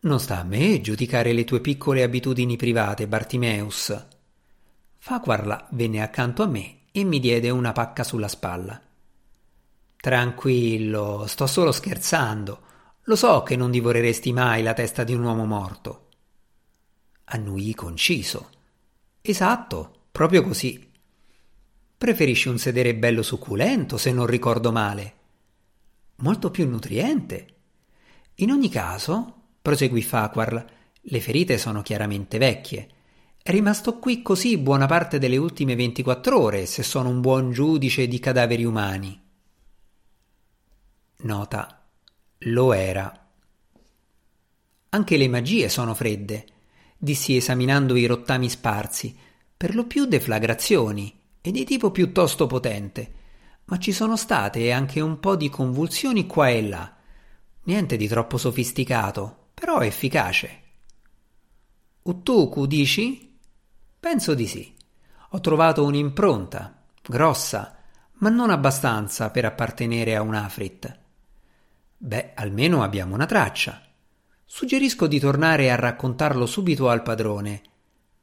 Non 0.00 0.20
sta 0.20 0.40
a 0.40 0.44
me 0.44 0.82
giudicare 0.82 1.32
le 1.32 1.44
tue 1.44 1.62
piccole 1.62 2.02
abitudini 2.02 2.56
private, 2.56 3.08
Bartimeus. 3.08 4.06
Faquarla 4.98 5.68
venne 5.70 6.02
accanto 6.02 6.42
a 6.42 6.46
me 6.46 6.80
e 6.92 7.02
mi 7.02 7.18
diede 7.18 7.48
una 7.48 7.72
pacca 7.72 8.04
sulla 8.04 8.28
spalla. 8.28 8.78
Tranquillo, 9.96 11.24
sto 11.26 11.46
solo 11.46 11.72
scherzando. 11.72 12.72
Lo 13.06 13.16
so 13.16 13.42
che 13.42 13.54
non 13.54 13.70
divoreresti 13.70 14.32
mai 14.32 14.62
la 14.62 14.72
testa 14.72 15.04
di 15.04 15.12
un 15.12 15.22
uomo 15.24 15.44
morto. 15.44 16.08
Annui 17.24 17.74
conciso. 17.74 18.50
Esatto, 19.20 20.06
proprio 20.10 20.42
così. 20.42 20.90
Preferisci 21.98 22.48
un 22.48 22.58
sedere 22.58 22.94
bello 22.94 23.22
succulento, 23.22 23.98
se 23.98 24.10
non 24.10 24.26
ricordo 24.26 24.72
male. 24.72 25.14
Molto 26.16 26.50
più 26.50 26.66
nutriente. 26.66 27.46
In 28.36 28.50
ogni 28.50 28.70
caso, 28.70 29.34
proseguì 29.60 30.00
Faquarl, 30.00 30.66
le 31.02 31.20
ferite 31.20 31.58
sono 31.58 31.82
chiaramente 31.82 32.38
vecchie. 32.38 32.88
È 33.42 33.50
rimasto 33.50 33.98
qui 33.98 34.22
così 34.22 34.56
buona 34.56 34.86
parte 34.86 35.18
delle 35.18 35.36
ultime 35.36 35.76
24 35.76 36.40
ore, 36.40 36.64
se 36.64 36.82
sono 36.82 37.10
un 37.10 37.20
buon 37.20 37.50
giudice 37.50 38.08
di 38.08 38.18
cadaveri 38.18 38.64
umani. 38.64 39.22
Nota. 41.18 41.83
Lo 42.48 42.74
era. 42.74 43.30
Anche 44.90 45.16
le 45.16 45.28
magie 45.28 45.70
sono 45.70 45.94
fredde, 45.94 46.44
dissi 46.98 47.36
esaminando 47.36 47.96
i 47.96 48.04
rottami 48.04 48.50
sparsi, 48.50 49.16
per 49.56 49.74
lo 49.74 49.86
più 49.86 50.04
deflagrazioni, 50.04 51.20
e 51.40 51.50
di 51.50 51.64
tipo 51.64 51.90
piuttosto 51.90 52.46
potente, 52.46 53.12
ma 53.64 53.78
ci 53.78 53.92
sono 53.92 54.16
state 54.16 54.72
anche 54.72 55.00
un 55.00 55.20
po' 55.20 55.36
di 55.36 55.48
convulsioni 55.48 56.26
qua 56.26 56.50
e 56.50 56.68
là. 56.68 56.94
Niente 57.62 57.96
di 57.96 58.06
troppo 58.08 58.36
sofisticato, 58.36 59.48
però 59.54 59.80
efficace. 59.80 60.62
Uttuku, 62.02 62.66
dici? 62.66 63.38
Penso 63.98 64.34
di 64.34 64.46
sì. 64.46 64.74
Ho 65.30 65.40
trovato 65.40 65.82
un'impronta, 65.82 66.84
grossa, 67.02 67.78
ma 68.18 68.28
non 68.28 68.50
abbastanza 68.50 69.30
per 69.30 69.46
appartenere 69.46 70.14
a 70.14 70.20
un 70.20 70.34
Afrit. 70.34 71.03
Beh, 72.04 72.32
almeno 72.34 72.82
abbiamo 72.82 73.14
una 73.14 73.24
traccia. 73.24 73.80
Suggerisco 74.44 75.06
di 75.06 75.18
tornare 75.18 75.70
a 75.70 75.74
raccontarlo 75.74 76.44
subito 76.44 76.90
al 76.90 77.00
padrone. 77.00 77.62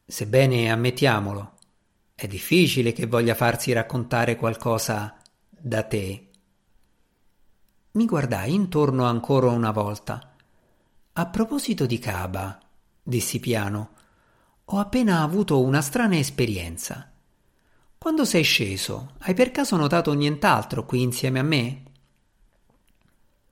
Sebbene 0.05 0.69
ammettiamolo, 0.69 1.53
è 2.13 2.27
difficile 2.27 2.93
che 2.93 3.07
voglia 3.07 3.33
farsi 3.33 3.71
raccontare 3.71 4.35
qualcosa 4.35 5.17
da 5.50 5.81
te. 5.81 6.29
Mi 7.93 8.05
guardai 8.05 8.53
intorno 8.53 9.05
ancora 9.05 9.47
una 9.47 9.71
volta 9.71 10.35
a 11.13 11.25
proposito 11.25 11.88
di 11.88 11.97
Caba, 11.97 12.59
dissi 13.01 13.39
piano, 13.39 13.89
ho 14.65 14.77
appena 14.77 15.23
avuto 15.23 15.59
una 15.59 15.81
strana 15.81 16.17
esperienza. 16.17 17.11
Quando 17.97 18.25
sei 18.25 18.43
sceso, 18.43 19.13
hai 19.21 19.33
per 19.33 19.50
caso 19.50 19.75
notato 19.75 20.13
nient'altro 20.13 20.85
qui 20.85 21.01
insieme 21.01 21.39
a 21.39 21.43
me? 21.43 21.83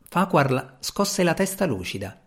Faquarl 0.10 0.78
scosse 0.80 1.22
la 1.22 1.36
testa 1.36 1.68
lucida. 1.68 2.20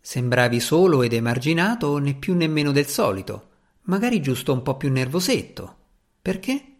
Sembravi 0.00 0.60
solo 0.60 1.02
ed 1.02 1.12
emarginato 1.12 1.98
né 1.98 2.14
più 2.14 2.34
nemmeno 2.34 2.72
del 2.72 2.86
solito, 2.86 3.50
magari 3.82 4.22
giusto 4.22 4.54
un 4.54 4.62
po' 4.62 4.78
più 4.78 4.90
nervosetto. 4.90 5.76
Perché? 6.22 6.76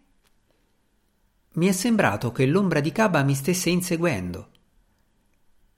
Mi 1.53 1.67
è 1.67 1.71
sembrato 1.71 2.31
che 2.31 2.47
l'ombra 2.47 2.79
di 2.79 2.91
Caba 2.91 3.21
mi 3.21 3.35
stesse 3.35 3.69
inseguendo. 3.69 4.49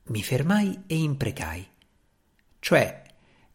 Mi 0.03 0.23
fermai 0.23 0.83
e 0.87 0.95
imprecai. 0.95 1.67
Cioè, 2.59 3.03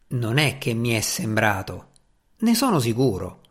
non 0.09 0.37
è 0.37 0.59
che 0.59 0.75
mi 0.75 0.91
è 0.91 1.01
sembrato, 1.01 1.89
ne 2.37 2.53
sono 2.53 2.79
sicuro. 2.79 3.41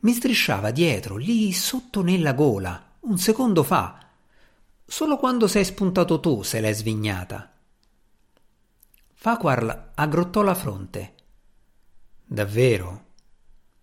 Mi 0.00 0.12
strisciava 0.12 0.70
dietro, 0.70 1.16
lì 1.16 1.50
sotto 1.52 2.02
nella 2.02 2.32
gola, 2.32 2.96
un 3.00 3.18
secondo 3.18 3.64
fa. 3.64 4.07
Solo 4.90 5.18
quando 5.18 5.46
sei 5.48 5.66
spuntato 5.66 6.18
tu 6.18 6.42
se 6.42 6.60
l'è 6.60 6.72
svignata. 6.72 7.52
Faquarl 9.12 9.90
aggrottò 9.94 10.40
la 10.40 10.54
fronte. 10.54 11.14
Davvero? 12.24 13.04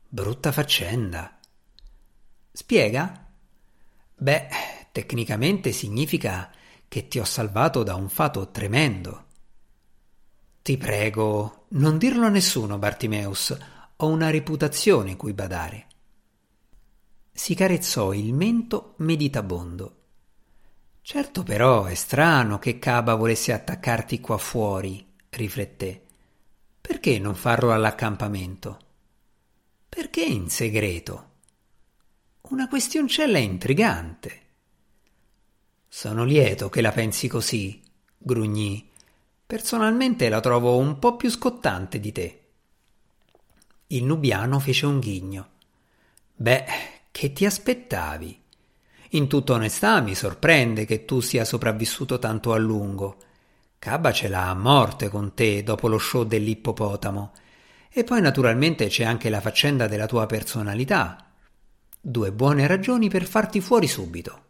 Brutta 0.09 0.51
faccenda. 0.51 1.39
Spiega? 2.51 3.31
Beh, 4.15 4.47
tecnicamente 4.91 5.71
significa 5.71 6.51
che 6.87 7.07
ti 7.07 7.19
ho 7.19 7.23
salvato 7.23 7.83
da 7.83 7.93
un 7.93 8.09
fato 8.09 8.49
tremendo. 8.49 9.25
Ti 10.63 10.75
prego, 10.75 11.67
non 11.69 11.99
dirlo 11.99 12.25
a 12.25 12.29
nessuno, 12.29 12.79
Bartimeus, 12.79 13.55
ho 13.95 14.07
una 14.07 14.31
reputazione 14.31 15.15
cui 15.15 15.33
badare. 15.33 15.87
Si 17.31 17.53
carezzò 17.53 18.11
il 18.11 18.33
mento 18.33 18.95
meditabondo. 18.97 20.04
Certo 21.07 21.43
però 21.43 21.83
è 21.83 21.93
strano 21.93 22.57
che 22.57 22.79
Caba 22.79 23.13
volesse 23.13 23.53
attaccarti 23.53 24.19
qua 24.19 24.39
fuori, 24.39 25.05
rifletté. 25.29 26.03
Perché 26.81 27.19
non 27.19 27.35
farlo 27.35 27.71
all'accampamento? 27.71 28.79
Perché 29.87 30.23
in 30.23 30.49
segreto? 30.49 31.33
Una 32.49 32.67
questioncella 32.67 33.37
intrigante. 33.37 34.41
Sono 35.87 36.23
lieto 36.23 36.69
che 36.69 36.81
la 36.81 36.91
pensi 36.91 37.27
così, 37.27 37.83
grugnì. 38.17 38.89
Personalmente 39.45 40.27
la 40.27 40.39
trovo 40.39 40.75
un 40.75 40.97
po' 40.97 41.17
più 41.17 41.29
scottante 41.29 41.99
di 41.99 42.11
te. 42.11 42.45
Il 43.89 44.05
nubiano 44.05 44.59
fece 44.59 44.87
un 44.87 44.97
ghigno. 44.97 45.49
Beh, 46.33 46.65
che 47.11 47.31
ti 47.31 47.45
aspettavi? 47.45 48.44
In 49.15 49.29
tutta 49.29 49.53
onestà 49.53 50.01
mi 50.01 50.13
sorprende 50.13 50.83
che 50.83 51.05
tu 51.05 51.21
sia 51.21 51.45
sopravvissuto 51.45 52.19
tanto 52.19 52.51
a 52.51 52.57
lungo. 52.57 53.17
Caba 53.79 54.11
ce 54.11 54.27
l'ha 54.27 54.49
a 54.49 54.53
morte 54.53 55.07
con 55.07 55.33
te 55.33 55.63
dopo 55.63 55.87
lo 55.87 55.97
show 55.97 56.25
dell'ippopotamo. 56.25 57.31
E 57.89 58.03
poi 58.03 58.19
naturalmente 58.19 58.87
c'è 58.87 59.05
anche 59.05 59.29
la 59.29 59.39
faccenda 59.39 59.87
della 59.87 60.05
tua 60.05 60.25
personalità. 60.25 61.31
Due 62.01 62.33
buone 62.33 62.67
ragioni 62.67 63.07
per 63.07 63.23
farti 63.23 63.61
fuori 63.61 63.87
subito. 63.87 64.43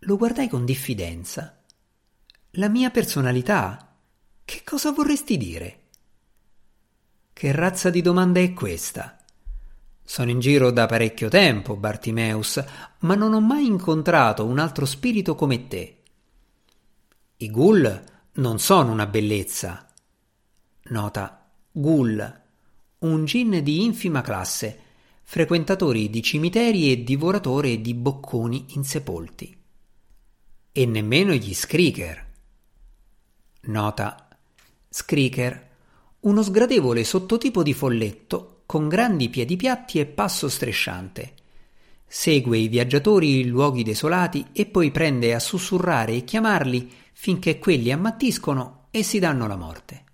Lo 0.00 0.16
guardai 0.16 0.48
con 0.48 0.64
diffidenza. 0.64 1.60
La 2.52 2.68
mia 2.68 2.90
personalità? 2.90 3.96
Che 4.44 4.62
cosa 4.62 4.92
vorresti 4.92 5.36
dire? 5.36 5.80
Che 7.32 7.50
razza 7.50 7.90
di 7.90 8.00
domanda 8.00 8.38
è 8.38 8.52
questa? 8.52 9.17
Sono 10.08 10.30
in 10.30 10.40
giro 10.40 10.70
da 10.70 10.86
parecchio 10.86 11.28
tempo, 11.28 11.76
Bartimeus, 11.76 12.64
ma 13.00 13.14
non 13.14 13.34
ho 13.34 13.42
mai 13.42 13.66
incontrato 13.66 14.46
un 14.46 14.58
altro 14.58 14.86
spirito 14.86 15.34
come 15.34 15.68
te. 15.68 15.96
I 17.36 17.50
ghoul 17.50 18.04
non 18.32 18.58
sono 18.58 18.90
una 18.90 19.06
bellezza. 19.06 19.86
Nota 20.84 21.46
ghoul, 21.70 22.40
un 23.00 23.24
gin 23.26 23.62
di 23.62 23.84
infima 23.84 24.22
classe, 24.22 24.80
frequentatori 25.24 26.08
di 26.08 26.22
cimiteri 26.22 26.90
e 26.90 27.04
divoratori 27.04 27.82
di 27.82 27.92
bocconi 27.92 28.64
insepolti 28.70 29.58
e 30.72 30.86
nemmeno 30.86 31.34
gli 31.34 31.52
Screaker. 31.52 32.26
Nota. 33.64 34.26
Screaker, 34.88 35.68
uno 36.20 36.42
sgradevole 36.42 37.04
sottotipo 37.04 37.62
di 37.62 37.74
folletto 37.74 38.57
con 38.68 38.86
grandi 38.86 39.30
piedi 39.30 39.56
piatti 39.56 39.98
e 39.98 40.04
passo 40.04 40.46
strisciante. 40.46 41.32
Segue 42.06 42.58
i 42.58 42.68
viaggiatori 42.68 43.40
in 43.40 43.48
luoghi 43.48 43.82
desolati 43.82 44.48
e 44.52 44.66
poi 44.66 44.90
prende 44.90 45.32
a 45.32 45.38
sussurrare 45.38 46.12
e 46.12 46.24
chiamarli 46.24 46.92
finché 47.14 47.58
quelli 47.58 47.90
ammattiscono 47.90 48.88
e 48.90 49.02
si 49.02 49.18
danno 49.18 49.46
la 49.46 49.56
morte. 49.56 50.04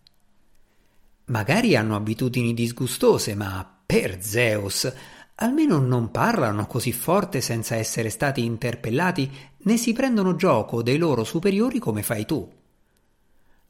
Magari 1.25 1.75
hanno 1.75 1.97
abitudini 1.97 2.55
disgustose, 2.55 3.35
ma 3.35 3.69
per 3.85 4.23
Zeus, 4.23 4.93
almeno 5.35 5.81
non 5.81 6.13
parlano 6.13 6.69
così 6.69 6.93
forte 6.93 7.41
senza 7.41 7.75
essere 7.75 8.09
stati 8.09 8.45
interpellati 8.45 9.29
né 9.65 9.77
si 9.77 9.93
prendono 9.93 10.37
gioco 10.37 10.81
dei 10.81 10.99
loro 10.99 11.25
superiori 11.25 11.81
come 11.81 12.05
fai 12.05 12.25
tu. 12.25 12.49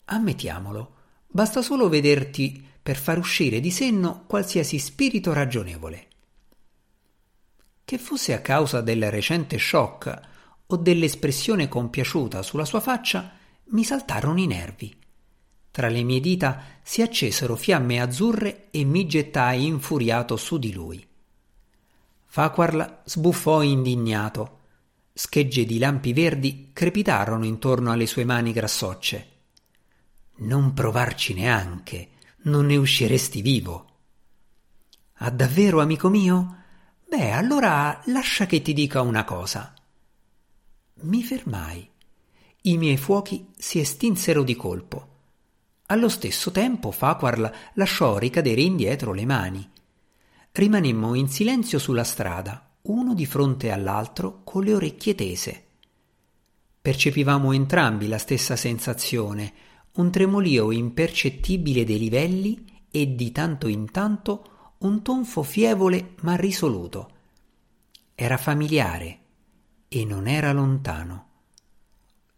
Ammettiamolo, 0.05 0.95
basta 1.27 1.63
solo 1.63 1.89
vederti 1.89 2.73
per 2.85 2.99
far 2.99 3.17
uscire 3.17 3.61
di 3.61 3.71
senno 3.71 4.25
qualsiasi 4.27 4.79
spirito 4.79 5.33
ragionevole. 5.33 6.09
Che 7.83 7.97
fosse 7.97 8.35
a 8.35 8.43
causa 8.43 8.83
del 8.83 9.11
recente 9.11 9.57
shock 9.57 10.21
o 10.67 10.77
dell'espressione 10.77 11.67
compiaciuta 11.67 12.43
sulla 12.43 12.67
sua 12.67 12.81
faccia, 12.81 13.33
mi 13.69 13.85
saltarono 13.85 14.39
i 14.39 14.47
nervi. 14.47 14.95
Tra 15.71 15.89
le 15.89 16.03
mie 16.03 16.21
dita 16.21 16.63
si 16.83 17.01
accesero 17.01 17.57
fiamme 17.57 18.03
azzurre 18.03 18.69
e 18.71 18.85
mi 18.85 19.07
gettai 19.07 19.65
infuriato 19.65 20.37
su 20.37 20.59
di 20.59 20.71
lui. 20.75 21.03
Faquarl 22.27 23.01
sbuffò 23.05 23.63
indignato. 23.63 24.59
Schegge 25.15 25.65
di 25.65 25.79
lampi 25.79 26.13
verdi 26.13 26.69
crepitarono 26.75 27.47
intorno 27.47 27.93
alle 27.93 28.05
sue 28.05 28.27
mani 28.27 28.53
grassocce. 28.53 29.29
Non 30.37 30.75
provarci 30.75 31.33
neanche, 31.33 32.11
non 32.45 32.67
ne 32.67 32.77
usciresti 32.77 33.43
vivo. 33.43 33.87
Ah, 35.19 35.31
davvero, 35.31 35.81
amico 35.81 36.09
mio? 36.09 36.63
Beh, 37.09 37.31
allora 37.31 38.01
lascia 38.07 38.47
che 38.47 38.63
ti 38.63 38.73
dica 38.73 39.01
una 39.03 39.25
cosa. 39.25 39.75
Mi 41.03 41.23
fermai. 41.23 41.89
I 42.63 42.77
miei 42.77 42.97
fuochi 42.97 43.49
si 43.57 43.79
estinsero 43.79 44.43
di 44.43 44.57
colpo. 44.57 45.09
Allo 45.87 46.09
stesso 46.09 46.51
tempo 46.51 46.91
Farquhar 46.91 47.73
lasciò 47.75 48.17
ricadere 48.17 48.63
indietro 48.63 49.13
le 49.13 49.27
mani. 49.27 49.71
Rimanemmo 50.51 51.15
in 51.15 51.29
silenzio 51.29 51.79
sulla 51.79 52.05
strada, 52.05 52.77
uno 52.83 53.15
di 53.15 53.27
fronte 53.27 53.71
all'altro 53.71 54.41
con 54.45 54.65
le 54.65 54.75
orecchie 54.75 55.15
tese. 55.15 55.65
Percepivamo 56.81 57.53
entrambi 57.53 58.09
la 58.09 58.19
stessa 58.19 58.57
sensazione, 58.57 59.53
un 59.95 60.11
tremolio 60.11 60.73
impercettibile 60.73 61.85
dei 61.85 61.99
livelli 61.99 62.65
e 62.91 63.15
di 63.15 63.31
tanto 63.31 63.69
in 63.69 63.91
tanto 63.91 64.75
un 64.79 65.03
tonfo 65.03 65.43
fievole 65.43 66.15
ma 66.23 66.35
risoluto. 66.35 67.11
Era 68.15 68.37
familiare 68.37 69.19
e 69.89 70.05
non 70.05 70.27
era 70.27 70.53
lontano. 70.53 71.27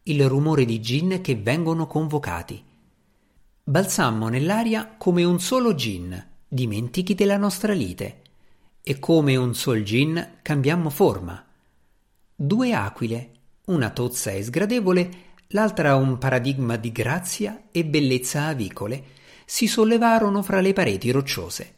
Il 0.03 0.29
rumore 0.29 0.65
di 0.65 0.81
gin 0.81 1.21
che 1.23 1.35
vengono 1.35 1.87
convocati. 1.87 2.63
Balsammo 3.65 4.29
nell'aria 4.29 4.95
come 4.97 5.25
un 5.25 5.41
solo 5.41 5.75
gin, 5.75 6.27
dimentichi 6.47 7.15
della 7.15 7.39
nostra 7.39 7.73
lite, 7.73 8.23
e 8.83 8.99
come 8.99 9.35
un 9.35 9.55
sol 9.55 9.83
gin 9.83 10.39
cambiammo 10.43 10.91
forma. 10.91 11.45
Due 12.35 12.73
aquile, 12.75 13.31
una 13.67 13.91
tozza 13.91 14.31
e 14.31 14.45
sgradevole, 14.45 15.25
l'altra 15.49 15.97
un 15.97 16.19
paradigma 16.19 16.77
di 16.77 16.93
grazia 16.93 17.65
e 17.71 17.85
bellezza 17.85 18.47
avicole, 18.47 19.05
si 19.45 19.67
sollevarono 19.67 20.43
fra 20.43 20.61
le 20.61 20.73
pareti 20.73 21.11
rocciose. 21.11 21.75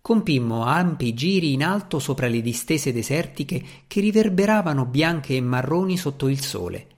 Compimmo 0.00 0.64
ampi 0.64 1.12
giri 1.14 1.52
in 1.52 1.64
alto 1.64 1.98
sopra 1.98 2.28
le 2.28 2.40
distese 2.40 2.92
desertiche 2.92 3.64
che 3.86 4.00
riverberavano 4.00 4.86
bianche 4.86 5.36
e 5.36 5.40
marroni 5.40 5.96
sotto 5.96 6.28
il 6.28 6.40
sole 6.40 6.96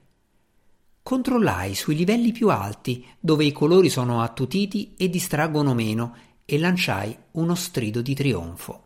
Controllai 1.02 1.74
sui 1.74 1.96
livelli 1.96 2.30
più 2.30 2.50
alti, 2.50 3.04
dove 3.18 3.44
i 3.44 3.52
colori 3.52 3.88
sono 3.88 4.22
attutiti 4.22 4.94
e 4.96 5.08
distraggono 5.08 5.74
meno, 5.74 6.14
e 6.44 6.58
lanciai 6.58 7.16
uno 7.32 7.54
strido 7.54 8.02
di 8.02 8.14
trionfo. 8.14 8.84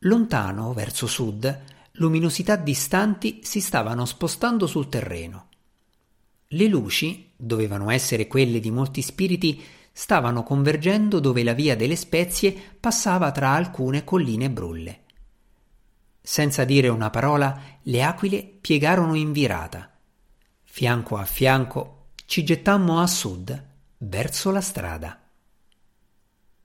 Lontano, 0.00 0.72
verso 0.72 1.06
sud, 1.06 1.62
luminosità 1.94 2.54
distanti 2.56 3.40
si 3.42 3.60
stavano 3.60 4.04
spostando 4.04 4.66
sul 4.66 4.88
terreno. 4.88 5.48
Le 6.52 6.66
luci, 6.66 7.30
dovevano 7.36 7.90
essere 7.90 8.26
quelle 8.26 8.58
di 8.58 8.70
molti 8.70 9.02
spiriti, 9.02 9.62
stavano 9.92 10.42
convergendo 10.42 11.20
dove 11.20 11.44
la 11.44 11.52
via 11.52 11.76
delle 11.76 11.94
spezie 11.94 12.54
passava 12.80 13.30
tra 13.30 13.50
alcune 13.50 14.02
colline 14.02 14.50
brulle. 14.50 15.00
Senza 16.20 16.64
dire 16.64 16.88
una 16.88 17.10
parola, 17.10 17.78
le 17.82 18.02
aquile 18.02 18.42
piegarono 18.60 19.14
in 19.14 19.32
virata 19.32 19.90
Fianco 20.72 21.16
a 21.16 21.24
fianco 21.24 22.10
ci 22.26 22.44
gettammo 22.44 23.00
a 23.00 23.06
sud, 23.06 23.66
verso 23.98 24.50
la 24.52 24.60
strada. 24.60 25.19